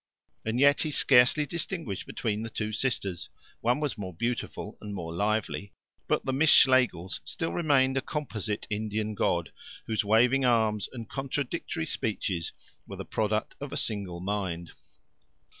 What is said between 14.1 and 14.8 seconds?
mind.